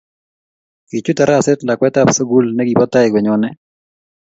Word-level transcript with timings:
Kichuut 0.89 1.17
taraset 1.19 1.59
lakwetab 1.67 2.07
sugul 2.17 2.45
negibo 2.57 2.85
tai 2.93 3.07
konyone 3.13 3.49